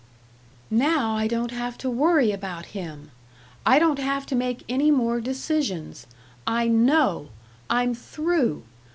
[0.71, 3.11] "Now I don't have to worry about him.
[3.67, 6.07] I don't have to make any more decisions.
[6.47, 7.29] I know!
[7.69, 8.63] I'm through!